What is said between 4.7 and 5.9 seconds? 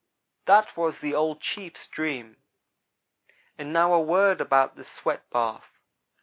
the sweat bath.